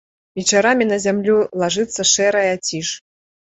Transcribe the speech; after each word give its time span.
Вечарамі 0.37 0.87
на 0.91 0.97
зямлю 1.03 1.37
лажыцца 1.65 2.09
шэрая 2.15 2.53
ціш. 2.67 2.93